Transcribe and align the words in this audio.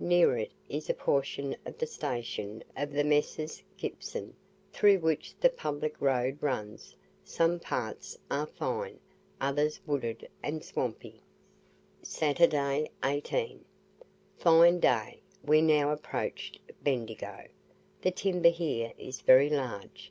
Near 0.00 0.38
it 0.38 0.50
is 0.70 0.88
a 0.88 0.94
portion 0.94 1.54
of 1.66 1.76
the 1.76 1.86
station 1.86 2.64
of 2.74 2.90
the 2.90 3.04
Messrs. 3.04 3.62
Gibson, 3.76 4.34
through 4.72 5.00
which 5.00 5.34
the 5.38 5.50
public 5.50 6.00
road 6.00 6.38
runs; 6.40 6.96
some 7.22 7.60
parts 7.60 8.16
are 8.30 8.46
fine, 8.46 8.98
others 9.42 9.82
wooded 9.86 10.26
and 10.42 10.64
swampy. 10.64 11.20
SATURDAY, 12.02 12.92
18. 13.04 13.62
Fine 14.38 14.80
day; 14.80 15.20
we 15.44 15.60
now 15.60 15.90
approached 15.92 16.60
Bendigo. 16.82 17.44
The 18.00 18.10
timber 18.10 18.48
here 18.48 18.94
is 18.96 19.20
very 19.20 19.50
large. 19.50 20.10